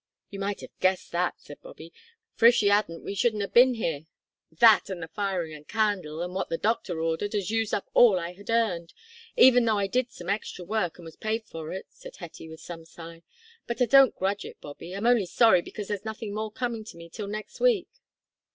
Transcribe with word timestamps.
"You 0.31 0.39
might 0.39 0.63
'ave 0.63 0.71
guessed 0.79 1.11
that," 1.11 1.39
said 1.39 1.61
Bobby, 1.61 1.93
"for, 2.33 2.47
if 2.47 2.55
she 2.55 2.71
'adn't 2.71 3.03
we 3.03 3.13
shouldn't 3.13 3.43
'ave 3.43 3.51
bin 3.53 3.75
here." 3.75 4.07
"That 4.51 4.89
and 4.89 4.99
the 5.03 5.07
firing 5.07 5.53
and 5.53 5.67
candle, 5.67 6.17
with 6.21 6.31
what 6.31 6.49
the 6.49 6.57
doctor 6.57 6.99
ordered, 7.03 7.33
has 7.33 7.51
used 7.51 7.71
up 7.71 7.87
all 7.93 8.17
I 8.17 8.33
had 8.33 8.49
earned, 8.49 8.95
even 9.37 9.63
though 9.65 9.77
I 9.77 9.85
did 9.85 10.09
some 10.11 10.27
extra 10.27 10.65
work 10.65 10.97
and 10.97 11.05
was 11.05 11.17
paid 11.17 11.45
for 11.45 11.71
it," 11.71 11.85
said 11.91 12.15
Hetty 12.15 12.49
with 12.49 12.67
a 12.67 12.85
sigh. 12.87 13.21
"But 13.67 13.79
I 13.79 13.85
don't 13.85 14.15
grudge 14.15 14.43
it, 14.43 14.59
Bobby 14.59 14.93
I'm 14.95 15.05
only 15.05 15.27
sorry 15.27 15.61
because 15.61 15.87
there's 15.89 16.03
nothing 16.03 16.33
more 16.33 16.51
coming 16.51 16.83
to 16.85 16.97
me 16.97 17.07
till 17.07 17.27
next 17.27 17.59
week." 17.59 17.87